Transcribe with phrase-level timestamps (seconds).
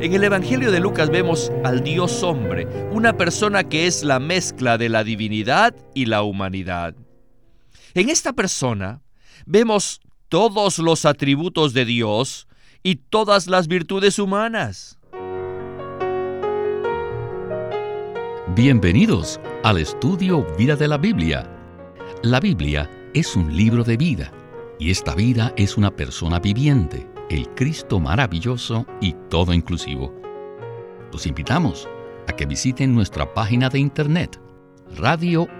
[0.00, 4.78] En el Evangelio de Lucas vemos al Dios hombre, una persona que es la mezcla
[4.78, 6.94] de la divinidad y la humanidad.
[7.92, 9.02] En esta persona
[9.44, 10.00] vemos
[10.30, 12.48] todos los atributos de Dios
[12.82, 14.98] y todas las virtudes humanas.
[18.56, 21.46] Bienvenidos al estudio Vida de la Biblia.
[22.22, 24.32] La Biblia es un libro de vida
[24.78, 30.12] y esta vida es una persona viviente el Cristo maravilloso y todo inclusivo.
[31.12, 31.88] Los invitamos
[32.28, 34.40] a que visiten nuestra página de internet
[34.96, 35.50] radiolsm.com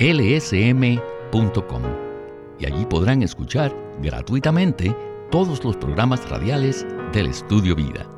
[2.58, 4.94] y allí podrán escuchar gratuitamente
[5.30, 8.08] todos los programas radiales del Estudio Vida.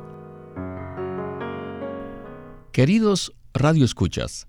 [2.71, 4.47] Queridos radioescuchas,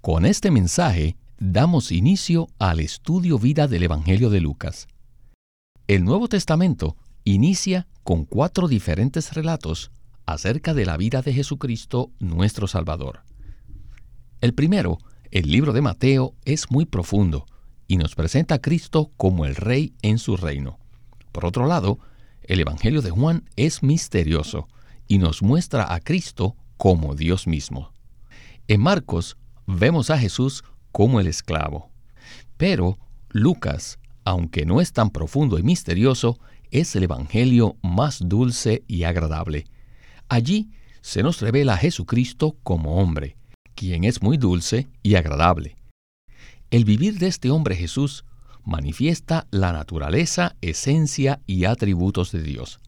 [0.00, 4.88] con este mensaje damos inicio al Estudio Vida del Evangelio de Lucas.
[5.86, 9.90] El Nuevo Testamento inicia con cuatro diferentes relatos
[10.26, 13.22] acerca de la vida de Jesucristo nuestro Salvador.
[14.40, 14.98] El primero,
[15.32, 17.44] el libro de Mateo, es muy profundo
[17.88, 20.78] y nos presenta a Cristo como el Rey en su reino.
[21.32, 21.98] Por otro lado,
[22.42, 24.68] el Evangelio de Juan es misterioso
[25.08, 27.92] y nos muestra a Cristo como Dios mismo.
[28.68, 30.62] En Marcos vemos a Jesús
[30.92, 31.90] como el esclavo.
[32.56, 32.98] Pero
[33.30, 36.38] Lucas, aunque no es tan profundo y misterioso,
[36.70, 39.66] es el Evangelio más dulce y agradable.
[40.28, 43.36] Allí se nos revela a Jesucristo como hombre,
[43.74, 45.76] quien es muy dulce y agradable.
[46.70, 48.24] El vivir de este hombre Jesús
[48.64, 52.80] manifiesta la naturaleza, esencia y atributos de Dios.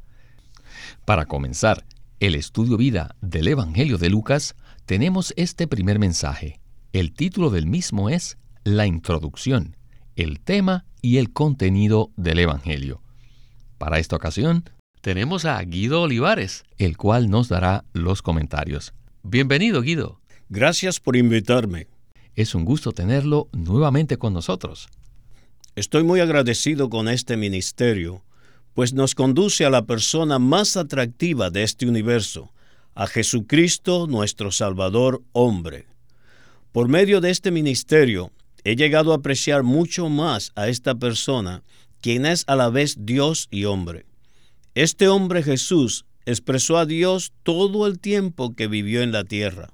[1.04, 1.84] Para comenzar
[2.20, 4.56] el estudio vida del Evangelio de Lucas,
[4.86, 6.60] tenemos este primer mensaje.
[6.92, 9.76] El título del mismo es La introducción,
[10.16, 13.02] el tema y el contenido del Evangelio.
[13.78, 14.64] Para esta ocasión,
[15.00, 18.92] tenemos a Guido Olivares, el cual nos dará los comentarios.
[19.22, 20.20] Bienvenido, Guido.
[20.48, 21.86] Gracias por invitarme.
[22.34, 24.88] Es un gusto tenerlo nuevamente con nosotros.
[25.76, 28.24] Estoy muy agradecido con este ministerio,
[28.74, 32.52] pues nos conduce a la persona más atractiva de este universo,
[32.96, 35.86] a Jesucristo nuestro Salvador hombre.
[36.72, 38.32] Por medio de este ministerio,
[38.64, 41.62] he llegado a apreciar mucho más a esta persona
[42.00, 44.06] quien es a la vez Dios y hombre.
[44.74, 49.70] Este hombre Jesús expresó a Dios todo el tiempo que vivió en la tierra.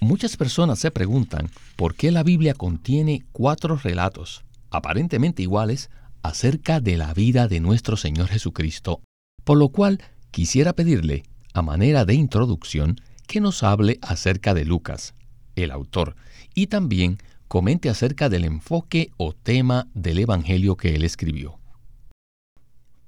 [0.00, 5.90] Muchas personas se preguntan por qué la Biblia contiene cuatro relatos, aparentemente iguales,
[6.22, 9.00] acerca de la vida de nuestro Señor Jesucristo,
[9.44, 11.24] por lo cual quisiera pedirle,
[11.54, 15.14] a manera de introducción, que nos hable acerca de Lucas,
[15.56, 16.14] el autor,
[16.54, 17.18] y también
[17.48, 21.58] comente acerca del enfoque o tema del Evangelio que él escribió.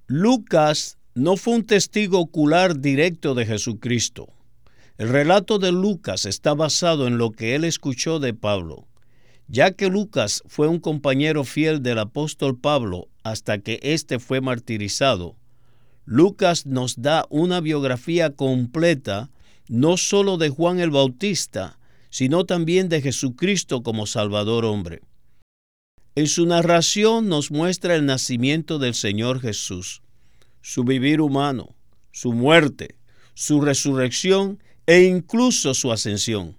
[0.06, 4.28] Lucas no fue un testigo ocular directo de Jesucristo.
[4.96, 8.86] El relato de Lucas está basado en lo que él escuchó de Pablo,
[9.48, 15.36] ya que Lucas fue un compañero fiel del apóstol Pablo hasta que éste fue martirizado.
[16.04, 19.30] Lucas nos da una biografía completa
[19.68, 21.77] no sólo de Juan el Bautista,
[22.10, 25.02] sino también de Jesucristo como Salvador hombre.
[26.14, 30.02] En su narración nos muestra el nacimiento del Señor Jesús,
[30.62, 31.74] su vivir humano,
[32.10, 32.96] su muerte,
[33.34, 36.56] su resurrección e incluso su ascensión.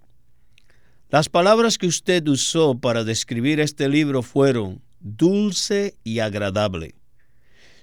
[1.09, 6.95] Las palabras que usted usó para describir este libro fueron dulce y agradable.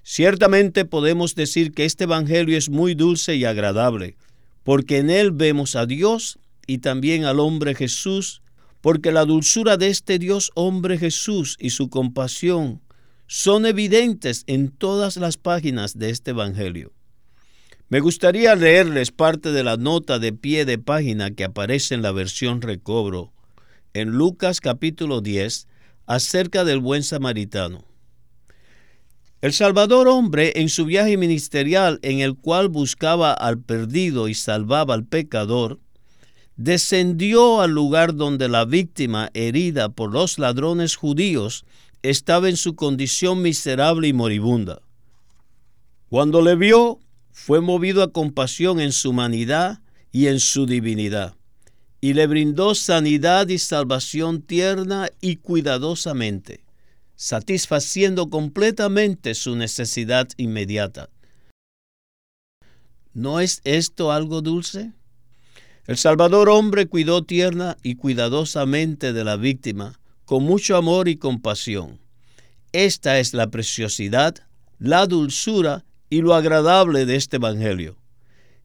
[0.02, 4.16] Ciertamente podemos decir que este Evangelio es muy dulce y agradable,
[4.62, 8.42] porque en él vemos a Dios y también al hombre Jesús,
[8.80, 12.82] porque la dulzura de este Dios hombre Jesús y su compasión
[13.26, 16.92] son evidentes en todas las páginas de este Evangelio.
[17.88, 22.12] Me gustaría leerles parte de la nota de pie de página que aparece en la
[22.12, 23.32] versión recobro
[23.96, 25.68] en Lucas capítulo 10
[26.06, 27.86] acerca del buen samaritano.
[29.40, 34.92] El Salvador hombre en su viaje ministerial en el cual buscaba al perdido y salvaba
[34.92, 35.80] al pecador,
[36.56, 41.64] descendió al lugar donde la víctima herida por los ladrones judíos
[42.02, 44.80] estaba en su condición miserable y moribunda.
[46.08, 47.00] Cuando le vio,
[47.32, 49.80] fue movido a compasión en su humanidad
[50.12, 51.34] y en su divinidad,
[52.00, 56.64] y le brindó sanidad y salvación tierna y cuidadosamente,
[57.16, 61.10] satisfaciendo completamente su necesidad inmediata.
[63.12, 64.92] ¿No es esto algo dulce?
[65.86, 72.00] El Salvador hombre cuidó tierna y cuidadosamente de la víctima, con mucho amor y compasión.
[72.72, 74.34] Esta es la preciosidad,
[74.80, 77.96] la dulzura y lo agradable de este Evangelio.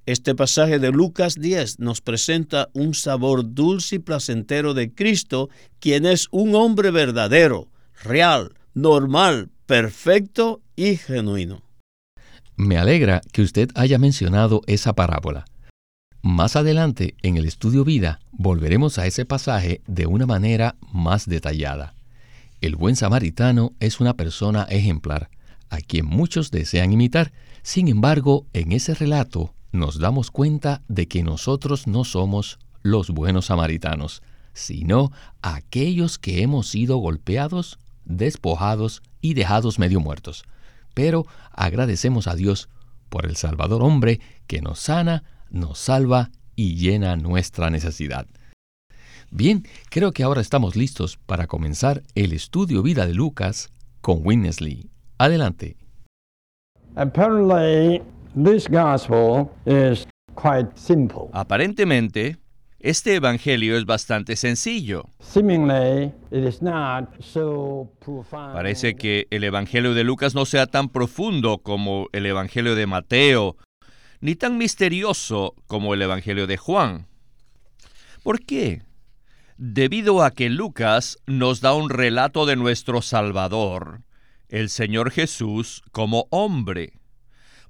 [0.07, 6.07] Este pasaje de Lucas 10 nos presenta un sabor dulce y placentero de Cristo, quien
[6.07, 7.69] es un hombre verdadero,
[8.03, 11.61] real, normal, perfecto y genuino.
[12.55, 15.45] Me alegra que usted haya mencionado esa parábola.
[16.23, 21.95] Más adelante, en el estudio vida, volveremos a ese pasaje de una manera más detallada.
[22.61, 25.31] El buen samaritano es una persona ejemplar,
[25.71, 27.31] a quien muchos desean imitar.
[27.63, 33.47] Sin embargo, en ese relato nos damos cuenta de que nosotros no somos los buenos
[33.47, 34.21] samaritanos,
[34.53, 40.43] sino aquellos que hemos sido golpeados, despojados y dejados medio muertos.
[40.93, 42.69] Pero agradecemos a Dios
[43.09, 48.27] por el Salvador hombre que nos sana, nos salva y llena nuestra necesidad.
[49.29, 53.71] Bien, creo que ahora estamos listos para comenzar el estudio vida de Lucas
[54.01, 54.89] con Winnesley.
[55.17, 55.77] Adelante.
[61.33, 62.37] Aparentemente,
[62.79, 65.05] este evangelio es bastante sencillo.
[68.53, 73.55] Parece que el evangelio de Lucas no sea tan profundo como el evangelio de Mateo,
[74.21, 77.07] ni tan misterioso como el evangelio de Juan.
[78.23, 78.83] ¿Por qué?
[79.57, 84.01] Debido a que Lucas nos da un relato de nuestro Salvador,
[84.47, 86.93] el Señor Jesús, como hombre.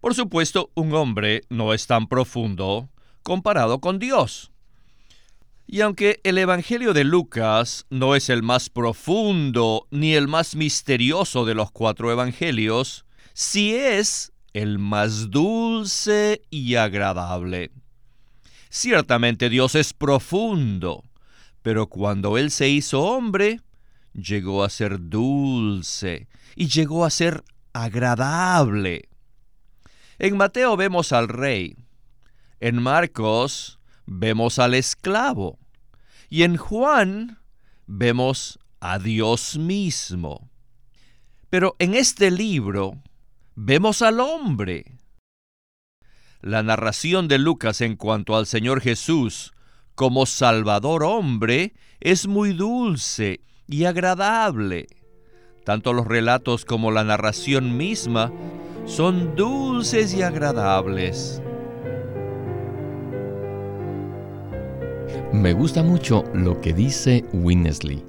[0.02, 2.90] Por supuesto, un hombre no es tan profundo
[3.24, 4.52] comparado con Dios.
[5.68, 11.46] Y aunque el Evangelio de Lucas no es el más profundo ni el más misterioso
[11.46, 17.72] de los cuatro Evangelios, sí es el más dulce y agradable.
[18.70, 21.04] Ciertamente Dios es profundo,
[21.62, 23.62] pero cuando Él se hizo hombre,
[24.14, 27.44] llegó a ser dulce y llegó a ser
[27.74, 29.10] agradable.
[30.20, 31.76] En Mateo vemos al rey,
[32.60, 35.58] en Marcos vemos al esclavo,
[36.30, 37.40] y en Juan
[37.88, 40.50] vemos a Dios mismo.
[41.50, 43.02] Pero en este libro
[43.56, 44.98] vemos al hombre.
[46.42, 49.54] La narración de Lucas en cuanto al Señor Jesús
[49.96, 54.88] como Salvador hombre es muy dulce y agradable.
[55.64, 58.32] Tanto los relatos como la narración misma
[58.86, 61.42] son dulces y agradables.
[65.34, 68.04] Me gusta mucho lo que dice Winnesley.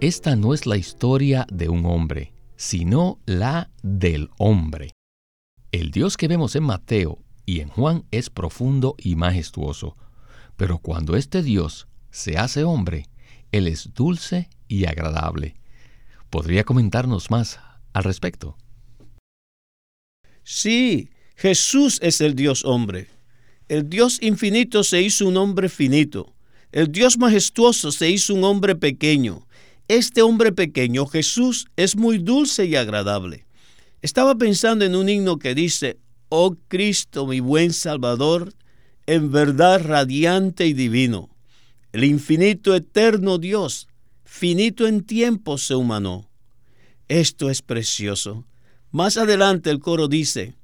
[0.00, 4.92] Esta no es la historia de un hombre, sino la del hombre.
[5.72, 9.96] El Dios que vemos en Mateo y en Juan es profundo y majestuoso,
[10.56, 13.08] pero cuando este Dios se hace hombre,
[13.52, 15.56] Él es dulce y agradable.
[16.30, 17.60] ¿Podría comentarnos más
[17.92, 18.56] al respecto?
[20.42, 23.08] Sí, Jesús es el Dios hombre.
[23.68, 26.34] El Dios infinito se hizo un hombre finito.
[26.72, 29.46] El Dios majestuoso se hizo un hombre pequeño.
[29.88, 33.46] Este hombre pequeño, Jesús, es muy dulce y agradable.
[34.02, 35.98] Estaba pensando en un himno que dice,
[36.28, 38.52] Oh Cristo, mi buen Salvador,
[39.06, 41.30] en verdad radiante y divino.
[41.92, 43.86] El infinito eterno Dios,
[44.24, 46.28] finito en tiempo, se humanó.
[47.06, 48.44] Esto es precioso.
[48.90, 50.56] Más adelante el coro dice,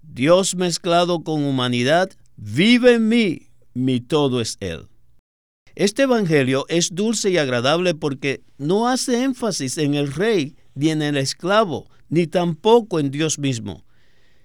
[0.00, 4.88] Dios mezclado con humanidad, vive en mí, mi todo es Él.
[5.74, 11.00] Este Evangelio es dulce y agradable porque no hace énfasis en el rey, ni en
[11.00, 13.84] el esclavo, ni tampoco en Dios mismo,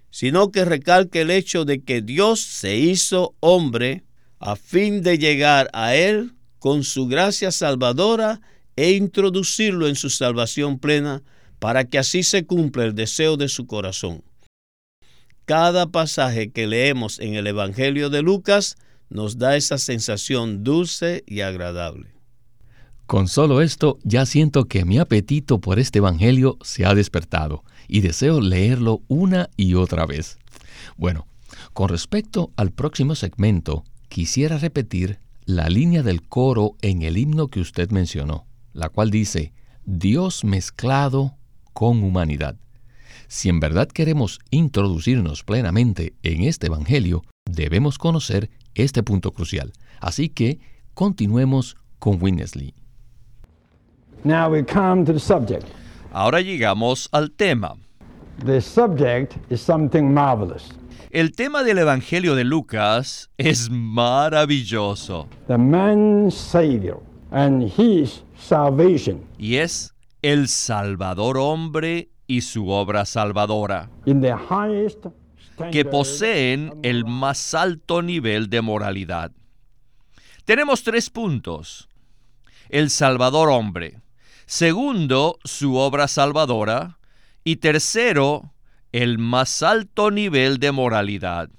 [0.10, 4.04] sino que recalca el hecho de que Dios se hizo hombre
[4.40, 8.40] a fin de llegar a Él con su gracia salvadora
[8.78, 11.24] e introducirlo en su salvación plena
[11.60, 14.24] para que así se cumpla el deseo de su corazón.
[15.46, 18.78] Cada pasaje que leemos en el Evangelio de Lucas
[19.10, 22.18] nos da esa sensación dulce y agradable.
[23.06, 28.02] Con solo esto ya siento que mi apetito por este Evangelio se ha despertado y
[28.02, 30.38] deseo leerlo una y otra vez.
[30.98, 31.26] Bueno,
[31.74, 37.62] con respecto al próximo segmento, quisiera repetir la línea del coro en el himno que
[37.62, 39.54] usted mencionó, la cual dice,
[39.86, 41.38] Dios mezclado
[41.72, 42.58] con humanidad.
[43.30, 48.50] Si en verdad queremos introducirnos plenamente en este Evangelio, debemos conocer
[48.84, 49.74] este punto crucial.
[50.00, 50.60] Así que
[50.94, 52.74] continuemos con Winnesley.
[56.12, 57.76] Ahora llegamos al tema.
[61.10, 65.28] El tema del Evangelio de Lucas es maravilloso.
[69.38, 73.90] Y es el Salvador hombre y su obra salvadora.
[75.72, 79.32] Que poseen el más alto nivel de moralidad.
[80.46, 81.90] Tenemos tres puntos.
[82.70, 84.02] El Salvador hombre.
[84.46, 87.00] Segundo, su obra salvadora.
[87.44, 88.54] Y tercero,
[88.92, 91.50] el más alto nivel de moralidad.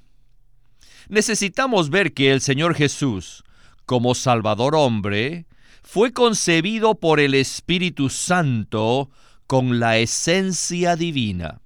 [1.08, 3.44] Necesitamos ver que el Señor Jesús,
[3.86, 5.46] como Salvador hombre,
[5.82, 9.10] fue concebido por el Espíritu Santo
[9.46, 11.62] con la esencia divina.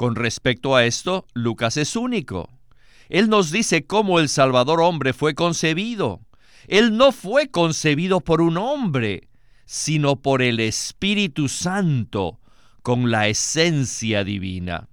[0.00, 2.48] Con respecto a esto, Lucas es único.
[3.10, 6.22] Él nos dice cómo el Salvador hombre fue concebido.
[6.68, 9.28] Él no fue concebido por un hombre,
[9.66, 12.40] sino por el Espíritu Santo,
[12.80, 14.88] con la esencia divina.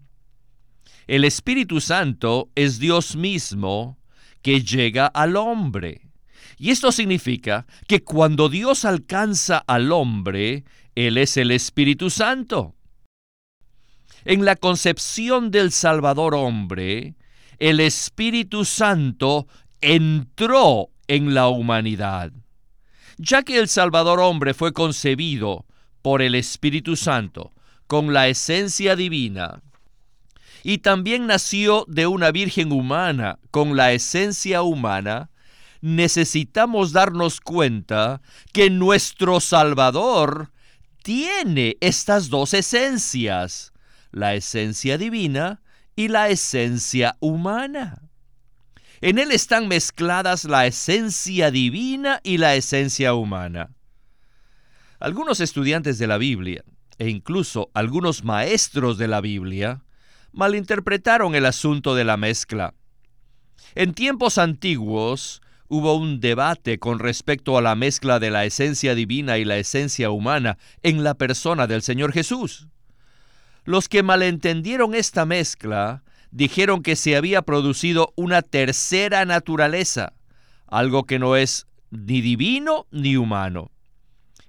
[1.08, 3.98] El Espíritu Santo es Dios mismo
[4.42, 6.02] que llega al hombre.
[6.58, 12.76] Y esto significa que cuando Dios alcanza al hombre, Él es el Espíritu Santo.
[14.30, 17.16] En la concepción del Salvador hombre,
[17.60, 19.48] el Espíritu Santo
[19.80, 22.34] entró en la humanidad.
[23.18, 25.66] Ya que el Salvador hombre fue concebido
[26.02, 27.54] por el Espíritu Santo
[27.88, 29.64] con la esencia divina,
[30.62, 35.30] y también nació de una virgen humana con la esencia humana,
[35.80, 40.52] necesitamos darnos cuenta que nuestro Salvador
[41.02, 43.72] tiene estas dos esencias,
[44.18, 45.62] la esencia divina
[45.96, 48.02] y la esencia humana.
[49.00, 53.70] En él están mezcladas la esencia divina y la esencia humana.
[55.00, 56.64] Algunos estudiantes de la Biblia,
[56.98, 59.84] e incluso algunos maestros de la Biblia,
[60.32, 62.74] malinterpretaron el asunto de la mezcla.
[63.76, 69.38] En tiempos antiguos, hubo un debate con respecto a la mezcla de la esencia divina
[69.38, 72.68] y la esencia humana en la persona del Señor Jesús.
[73.68, 80.14] Los que malentendieron esta mezcla dijeron que se había producido una tercera naturaleza,
[80.68, 83.72] algo que no es ni divino ni humano.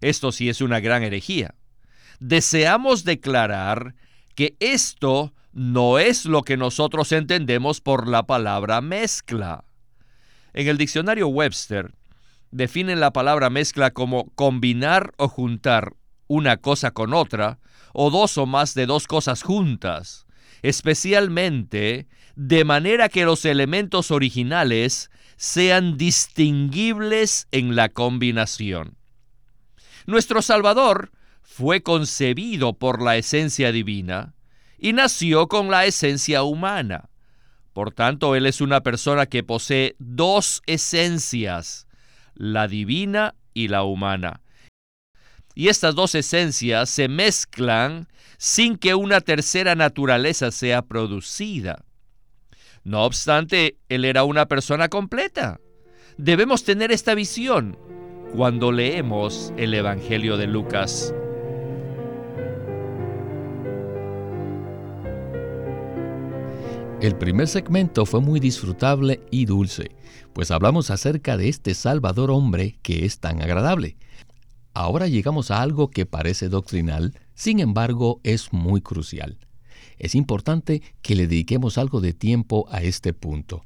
[0.01, 1.57] Esto sí es una gran herejía.
[2.21, 3.97] Deseamos declarar
[4.37, 9.65] que esto no es lo que nosotros entendemos por la palabra mezcla.
[10.53, 11.93] En el diccionario Webster
[12.53, 15.95] definen la palabra mezcla como combinar o juntar
[16.29, 17.59] una cosa con otra,
[18.01, 20.25] o dos o más de dos cosas juntas,
[20.63, 28.97] especialmente de manera que los elementos originales sean distinguibles en la combinación.
[30.07, 31.11] Nuestro Salvador
[31.43, 34.33] fue concebido por la esencia divina
[34.79, 37.11] y nació con la esencia humana.
[37.73, 41.89] Por tanto, Él es una persona que posee dos esencias,
[42.35, 44.41] la divina y la humana.
[45.59, 51.85] Y estas dos esencias se mezclan sin que una tercera naturaleza sea producida.
[52.85, 55.59] No obstante, Él era una persona completa.
[56.17, 57.77] Debemos tener esta visión
[58.37, 61.13] cuando leemos el Evangelio de Lucas.
[67.01, 69.91] El primer segmento fue muy disfrutable y dulce,
[70.35, 73.97] pues hablamos acerca de este Salvador hombre que es tan agradable.
[74.79, 79.37] Ahora llegamos a algo que parece doctrinal, sin embargo es muy crucial.
[79.99, 83.65] Es importante que le dediquemos algo de tiempo a este punto.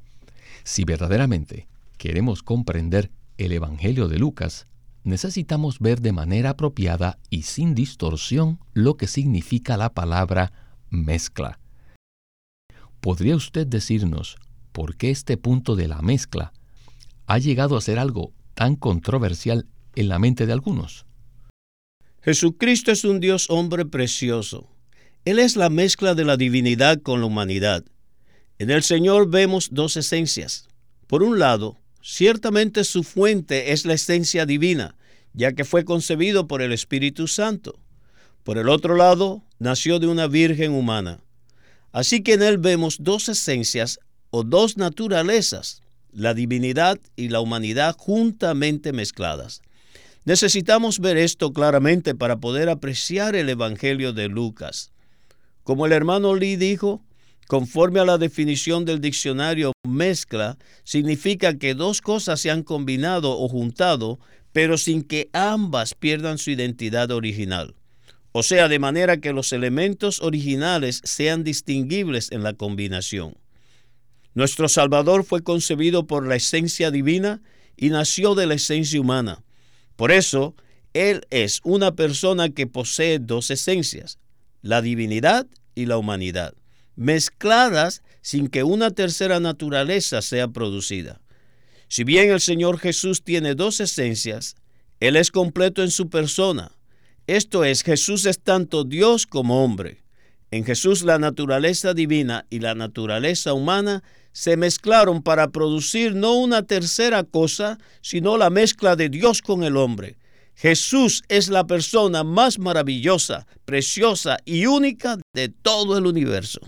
[0.64, 4.66] Si verdaderamente queremos comprender el Evangelio de Lucas,
[5.04, 10.50] necesitamos ver de manera apropiada y sin distorsión lo que significa la palabra
[10.88, 11.59] mezcla.
[13.02, 14.38] ¿Podría usted decirnos
[14.73, 16.54] por qué este punto de la mezcla
[17.26, 21.07] ha llegado a ser algo tan controversial en la mente de algunos?
[22.23, 24.69] Jesucristo es un Dios hombre precioso.
[25.25, 27.85] Él es la mezcla de la divinidad con la humanidad.
[28.59, 30.69] En el Señor vemos dos esencias.
[31.07, 34.95] Por un lado, ciertamente su fuente es la esencia divina,
[35.33, 37.79] ya que fue concebido por el Espíritu Santo.
[38.45, 41.21] Por el otro lado, nació de una virgen humana.
[41.93, 43.99] Así que en él vemos dos esencias
[44.31, 45.83] o dos naturalezas,
[46.13, 49.61] la divinidad y la humanidad juntamente mezcladas.
[50.25, 54.93] Necesitamos ver esto claramente para poder apreciar el Evangelio de Lucas.
[55.64, 57.02] Como el hermano Lee dijo,
[57.49, 63.49] conforme a la definición del diccionario, mezcla significa que dos cosas se han combinado o
[63.49, 64.21] juntado,
[64.52, 67.75] pero sin que ambas pierdan su identidad original
[68.33, 73.37] o sea, de manera que los elementos originales sean distinguibles en la combinación.
[74.35, 77.43] Nuestro Salvador fue concebido por la esencia divina
[77.76, 79.43] y nació de la esencia humana.
[80.02, 80.56] Por eso,
[80.94, 84.18] Él es una persona que posee dos esencias,
[84.61, 86.54] la divinidad y la humanidad.
[86.97, 91.21] mezcladas sin que una tercera naturaleza sea producida.
[91.87, 94.56] Si bien el Señor Jesús tiene dos esencias,
[94.99, 96.73] Él es completo en su persona.
[97.28, 100.02] Esto es, Jesús es tanto Dios como hombre.
[100.50, 104.02] En Jesús la naturaleza divina y la naturaleza humana
[104.33, 109.77] se mezclaron para producir no una tercera cosa, sino la mezcla de Dios con el
[109.77, 110.17] hombre.
[110.55, 116.61] Jesús es la persona más maravillosa, preciosa y única de todo el universo.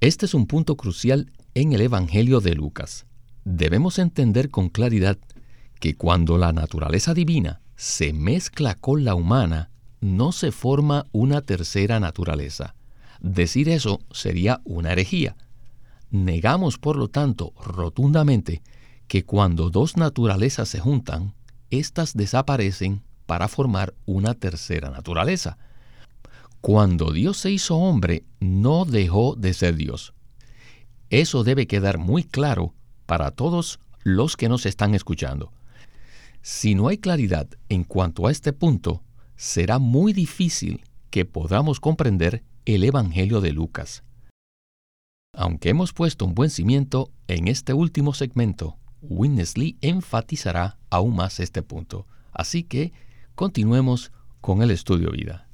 [0.00, 3.06] Este es un punto crucial en el Evangelio de Lucas.
[3.44, 5.18] Debemos entender con claridad
[5.80, 12.00] que cuando la naturaleza divina se mezcla con la humana, no se forma una tercera
[12.00, 12.74] naturaleza.
[13.20, 15.36] Decir eso sería una herejía.
[16.10, 18.62] Negamos, por lo tanto, rotundamente
[19.08, 21.34] que cuando dos naturalezas se juntan,
[21.70, 25.58] éstas desaparecen para formar una tercera naturaleza.
[26.60, 30.14] Cuando Dios se hizo hombre, no dejó de ser Dios.
[31.10, 32.74] Eso debe quedar muy claro
[33.06, 35.52] para todos los que nos están escuchando.
[36.42, 39.02] Si no hay claridad en cuanto a este punto,
[39.36, 44.02] será muy difícil que podamos comprender el Evangelio de Lucas.
[45.38, 51.60] Aunque hemos puesto un buen cimiento en este último segmento, Winnesley enfatizará aún más este
[51.62, 52.06] punto.
[52.32, 52.94] Así que
[53.34, 55.46] continuemos con el estudio vida.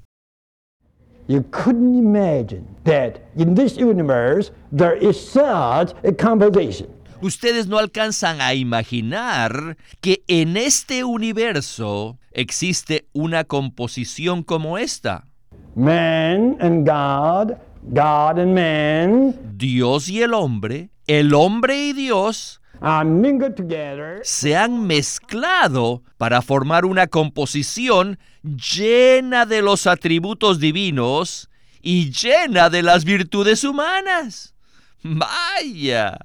[1.27, 6.89] You couldn't imagine that in this universe there is such a composition.
[7.21, 15.27] Ustedes no alcanzan a imaginar que en este universo existe una composición como esta.
[15.75, 23.09] Man and God, God and man Dios y el hombre, el hombre y Dios are
[23.09, 31.49] mingled together se han mezclado para formar una composición llena de los atributos divinos
[31.81, 34.55] y llena de las virtudes humanas.
[35.03, 36.19] Vaya.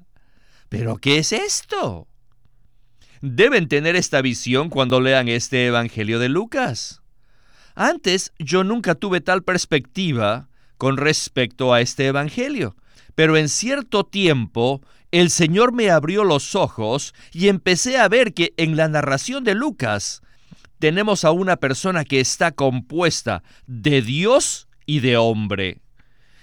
[0.69, 2.07] ¿Pero qué es esto?
[3.21, 7.01] Deben tener esta visión cuando lean este Evangelio de Lucas.
[7.73, 12.75] Antes yo nunca tuve tal perspectiva con respecto a este Evangelio,
[13.15, 18.53] pero en cierto tiempo el Señor me abrió los ojos y empecé a ver que
[18.57, 20.21] en la narración de Lucas
[20.79, 25.81] tenemos a una persona que está compuesta de Dios y de hombre.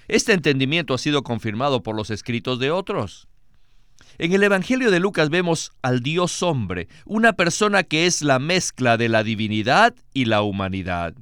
[0.09, 3.29] Este entendimiento ha sido confirmado por los escritos de otros.
[4.19, 8.97] En el Evangelio de Lucas vemos al Dios hombre, una persona que es la mezcla
[8.97, 11.15] de la divinidad y la humanidad.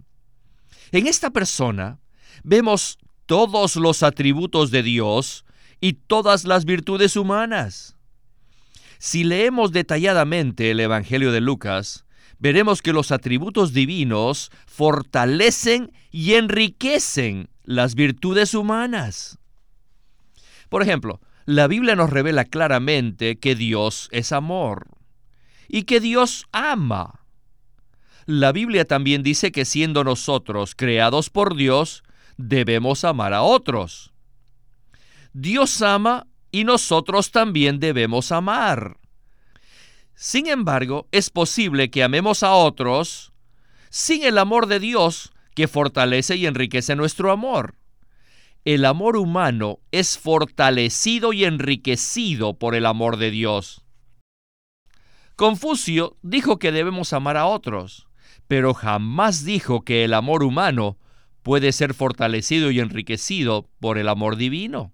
[0.91, 1.99] En esta persona
[2.43, 5.45] vemos todos los atributos de Dios
[5.81, 7.97] y todas las virtudes humanas.
[8.99, 12.05] Si leemos detalladamente el Evangelio de Lucas,
[12.39, 19.39] veremos que los atributos divinos fortalecen y enriquecen las virtudes humanas.
[20.69, 24.87] Por ejemplo, la Biblia nos revela claramente que Dios es amor
[25.69, 27.27] y que Dios ama.
[28.27, 32.05] La Biblia también dice que siendo nosotros creados por Dios,
[32.49, 34.13] debemos amar a otros.
[35.33, 38.99] Dios ama y nosotros también debemos amar.
[40.15, 43.33] Sin embargo, es posible que amemos a otros
[43.91, 47.77] sin el amor de Dios que fortalece y enriquece nuestro amor
[48.65, 53.85] el amor humano es fortalecido y enriquecido por el amor de Dios.
[55.35, 58.07] Confucio dijo que debemos amar a otros,
[58.47, 60.97] pero jamás dijo que el amor humano
[61.43, 64.93] puede ser fortalecido y enriquecido por el amor divino.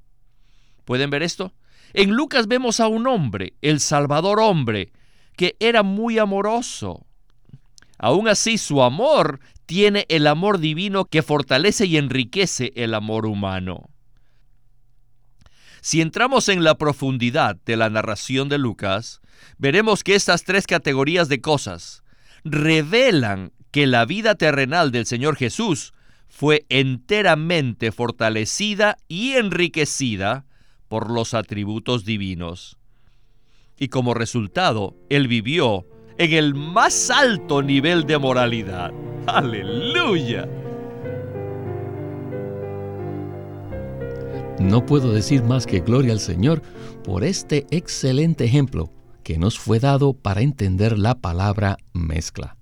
[0.85, 1.53] ¿Pueden ver esto?
[1.93, 4.93] En Lucas vemos a un hombre, el Salvador hombre,
[5.37, 7.07] que era muy amoroso.
[7.99, 13.91] Aún así, su amor tiene el amor divino que fortalece y enriquece el amor humano.
[15.81, 19.21] Si entramos en la profundidad de la narración de Lucas,
[19.59, 22.03] veremos que estas tres categorías de cosas
[22.45, 25.93] revelan que la vida terrenal del Señor Jesús
[26.29, 30.45] fue enteramente fortalecida y enriquecida
[30.89, 32.79] por los atributos divinos.
[33.79, 35.87] Y como resultado, Él vivió
[36.19, 38.93] en el más alto nivel de moralidad.
[39.27, 40.49] Aleluya.
[44.59, 46.63] No puedo decir más que gloria al Señor
[47.05, 48.91] por este excelente ejemplo
[49.23, 52.57] que nos fue dado para entender la palabra mezcla.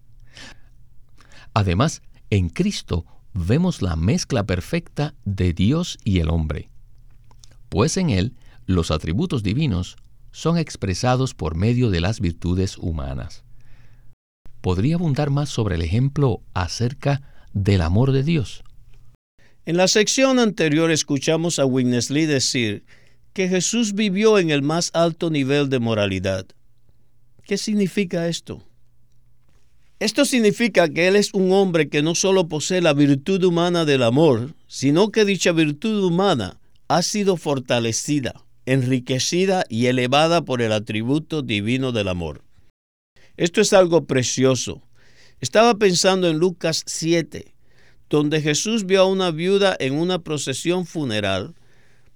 [1.55, 6.69] Además, en Cristo vemos la mezcla perfecta de Dios y el hombre,
[7.69, 8.35] pues en Él
[8.67, 9.97] los atributos divinos
[10.33, 13.45] son expresados por medio de las virtudes humanas.
[14.61, 17.23] ¿Podría abundar más sobre el ejemplo acerca
[17.53, 18.65] del amor de Dios?
[19.65, 22.85] En la sección anterior escuchamos a Lee decir
[23.33, 26.47] que Jesús vivió en el más alto nivel de moralidad.
[27.45, 28.66] ¿Qué significa esto?
[29.99, 34.03] Esto significa que Él es un hombre que no solo posee la virtud humana del
[34.03, 41.41] amor, sino que dicha virtud humana ha sido fortalecida, enriquecida y elevada por el atributo
[41.41, 42.43] divino del amor.
[43.39, 44.83] Esto es algo precioso.
[45.41, 47.55] Estaba pensando en Lucas 7,
[48.11, 51.55] donde Jesús vio a una viuda en una procesión funeral,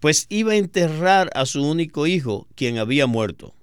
[0.00, 3.54] pues iba a enterrar a su único hijo, quien había muerto.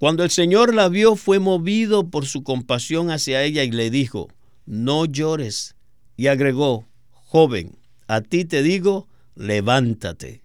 [0.00, 4.28] Cuando el Señor la vio, fue movido por su compasión hacia ella y le dijo,
[4.64, 5.76] no llores.
[6.16, 10.42] Y agregó, joven, a ti te digo, levántate.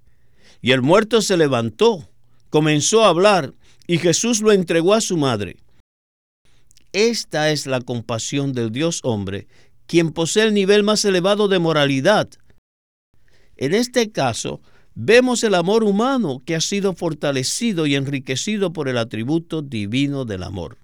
[0.61, 2.09] Y el muerto se levantó,
[2.49, 3.53] comenzó a hablar,
[3.87, 5.55] y Jesús lo entregó a su madre.
[6.91, 9.47] Esta es la compasión del Dios hombre
[9.87, 12.27] quien posee el nivel más elevado de moralidad.
[13.55, 14.61] En este caso,
[14.95, 20.43] vemos el amor humano que ha sido fortalecido y enriquecido por el atributo divino del
[20.43, 20.77] amor.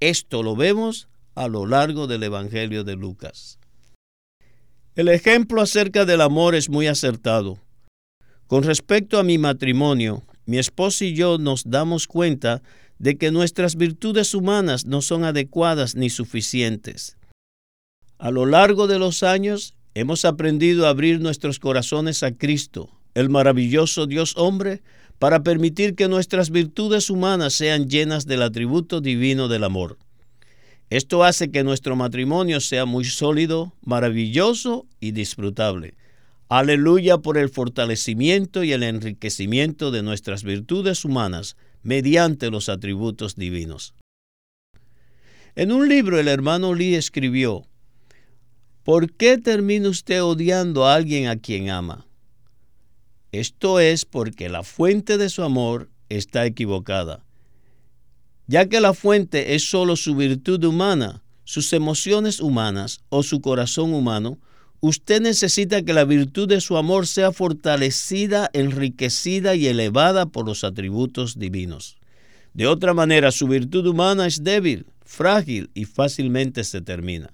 [0.00, 3.58] Esto lo vemos a lo largo del Evangelio de Lucas.
[4.96, 7.58] El ejemplo acerca del amor es muy acertado.
[8.46, 12.62] Con respecto a mi matrimonio, mi esposo y yo nos damos cuenta
[12.98, 17.16] de que nuestras virtudes humanas no son adecuadas ni suficientes.
[18.18, 23.28] A lo largo de los años hemos aprendido a abrir nuestros corazones a Cristo, el
[23.28, 24.82] maravilloso Dios hombre,
[25.18, 29.98] para permitir que nuestras virtudes humanas sean llenas del atributo divino del amor.
[30.90, 35.94] Esto hace que nuestro matrimonio sea muy sólido, maravilloso y disfrutable.
[36.48, 43.94] Aleluya por el fortalecimiento y el enriquecimiento de nuestras virtudes humanas mediante los atributos divinos.
[45.54, 47.66] En un libro el hermano Lee escribió,
[48.84, 52.06] ¿Por qué termina usted odiando a alguien a quien ama?
[53.32, 57.24] Esto es porque la fuente de su amor está equivocada.
[58.46, 63.94] Ya que la fuente es solo su virtud humana, sus emociones humanas o su corazón
[63.94, 64.38] humano,
[64.80, 70.62] usted necesita que la virtud de su amor sea fortalecida, enriquecida y elevada por los
[70.62, 71.96] atributos divinos.
[72.52, 77.32] De otra manera, su virtud humana es débil, frágil y fácilmente se termina.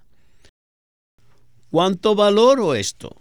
[1.70, 3.16] ¿Cuánto valoro esto?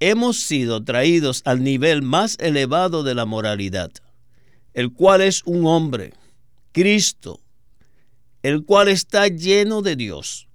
[0.00, 3.90] Hemos sido traídos al nivel más elevado de la moralidad,
[4.74, 6.12] el cual es un hombre,
[6.72, 7.40] Cristo,
[8.42, 10.48] el cual está lleno de Dios.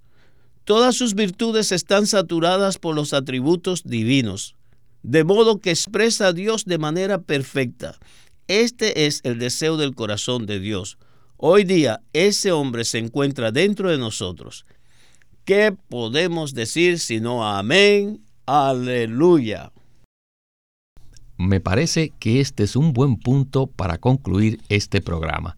[0.64, 4.54] Todas sus virtudes están saturadas por los atributos divinos,
[5.02, 7.98] de modo que expresa a Dios de manera perfecta.
[8.46, 10.98] Este es el deseo del corazón de Dios.
[11.36, 14.64] Hoy día ese hombre se encuentra dentro de nosotros
[15.44, 18.24] ¿Qué podemos decir sino amén?
[18.46, 19.72] Aleluya.
[21.38, 25.56] Me parece que este es un buen punto para concluir este programa.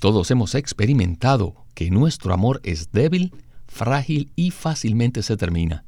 [0.00, 3.32] Todos hemos experimentado que nuestro amor es débil,
[3.66, 5.84] frágil y fácilmente se termina.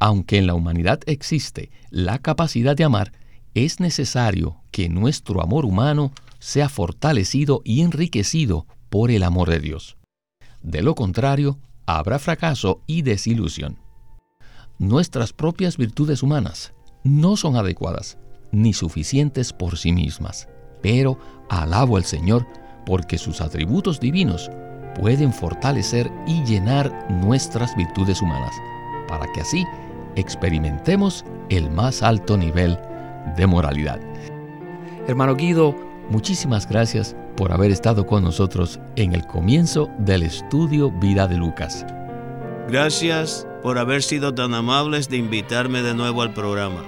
[0.00, 3.12] Aunque en la humanidad existe la capacidad de amar,
[3.54, 9.96] es necesario que nuestro amor humano sea fortalecido y enriquecido por el amor de Dios.
[10.62, 13.83] De lo contrario, habrá fracaso y desilusión.
[14.78, 16.72] Nuestras propias virtudes humanas
[17.04, 18.18] no son adecuadas
[18.50, 20.48] ni suficientes por sí mismas,
[20.82, 22.46] pero alabo al Señor
[22.84, 24.50] porque sus atributos divinos
[24.98, 28.54] pueden fortalecer y llenar nuestras virtudes humanas,
[29.08, 29.64] para que así
[30.16, 32.78] experimentemos el más alto nivel
[33.36, 34.00] de moralidad.
[35.06, 35.74] Hermano Guido,
[36.10, 41.84] muchísimas gracias por haber estado con nosotros en el comienzo del estudio Vida de Lucas.
[42.68, 46.84] Gracias por haber sido tan amables de invitarme de nuevo al programa.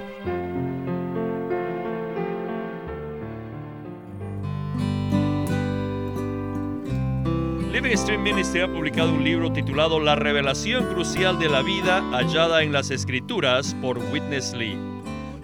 [7.73, 12.63] Living Stream Ministry ha publicado un libro titulado La revelación crucial de la vida hallada
[12.63, 14.77] en las escrituras por Witness Lee.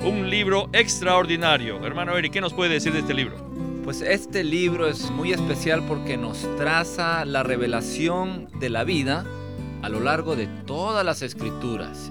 [0.00, 1.82] Un libro extraordinario.
[1.82, 3.36] Hermano Eric, ¿qué nos puede decir de este libro?
[3.84, 9.24] Pues este libro es muy especial porque nos traza la revelación de la vida
[9.82, 12.10] a lo largo de todas las escrituras.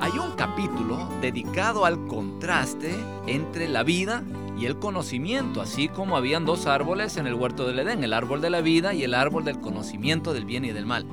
[0.00, 2.94] Hay un capítulo dedicado al contraste
[3.26, 4.22] entre la vida
[4.58, 8.40] y el conocimiento, así como habían dos árboles en el huerto del Edén, el árbol
[8.40, 11.06] de la vida y el árbol del conocimiento del bien y del mal.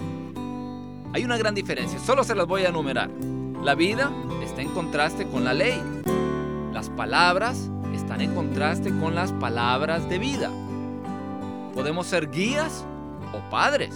[1.14, 3.10] Hay una gran diferencia, solo se las voy a enumerar.
[3.64, 4.12] La vida
[4.44, 5.82] está en contraste con la ley.
[6.74, 10.52] Las palabras están en contraste con las palabras de vida.
[11.74, 12.86] Podemos ser guías
[13.34, 13.94] o padres.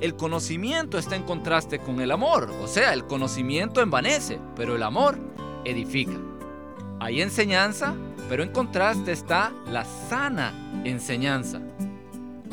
[0.00, 2.50] El conocimiento está en contraste con el amor.
[2.62, 5.18] O sea, el conocimiento envanece, pero el amor
[5.64, 6.18] edifica.
[7.00, 7.94] Hay enseñanza,
[8.28, 11.60] pero en contraste está la sana enseñanza.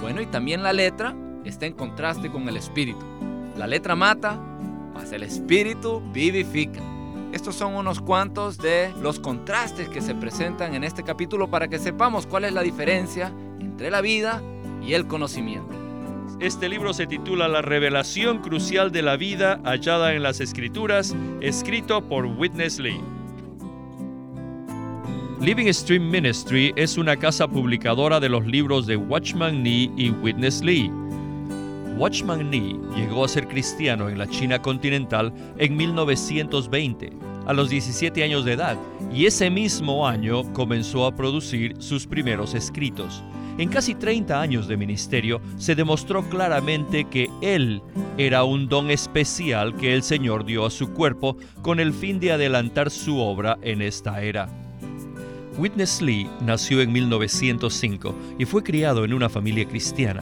[0.02, 3.06] Bueno, y también la letra está en contraste con el espíritu.
[3.58, 4.40] La letra mata,
[4.94, 6.82] mas el espíritu vivifica.
[7.32, 11.80] Estos son unos cuantos de los contrastes que se presentan en este capítulo para que
[11.80, 14.42] sepamos cuál es la diferencia entre la vida
[14.82, 15.87] y el conocimiento.
[16.40, 22.08] Este libro se titula La revelación crucial de la vida hallada en las escrituras, escrito
[22.08, 23.02] por Witness Lee.
[25.42, 30.62] Living Stream Ministry es una casa publicadora de los libros de Watchman Nee y Witness
[30.62, 30.92] Lee.
[31.98, 37.14] Watchman Nee llegó a ser cristiano en la China continental en 1920,
[37.48, 38.78] a los 17 años de edad,
[39.12, 43.24] y ese mismo año comenzó a producir sus primeros escritos.
[43.58, 47.82] En casi 30 años de ministerio se demostró claramente que él
[48.18, 52.34] era un don especial que el Señor dio a su cuerpo con el fin de
[52.34, 54.48] adelantar su obra en esta era.
[55.58, 60.22] Witness Lee nació en 1905 y fue criado en una familia cristiana.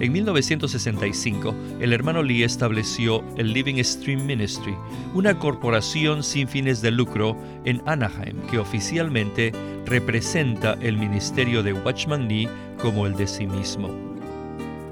[0.00, 4.74] en 1965, el hermano Lee estableció el Living Stream Ministry,
[5.14, 9.52] una corporación sin fines de lucro en Anaheim que oficialmente
[9.86, 12.48] representa el ministerio de Watchman Nee
[12.80, 13.88] como el de sí mismo.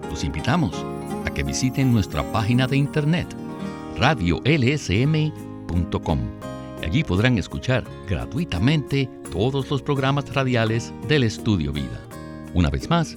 [0.09, 0.73] Los invitamos
[1.27, 3.27] a que visiten nuestra página de internet
[3.99, 5.33] radiolsm.com.
[6.83, 12.01] Allí podrán escuchar gratuitamente todos los programas radiales del Estudio Vida.
[12.55, 13.17] Una vez más,